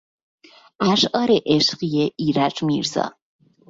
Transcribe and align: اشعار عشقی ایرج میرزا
اشعار 0.81 1.29
عشقی 1.45 2.11
ایرج 2.17 2.63
میرزا 2.63 3.11